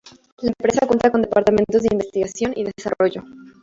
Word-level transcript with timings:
La 0.39 0.49
empresa 0.49 0.87
cuenta 0.87 1.11
con 1.11 1.21
departamentos 1.21 1.83
de 1.83 1.89
investigación 1.91 2.53
y 2.55 2.63
desarrollo. 2.63 3.21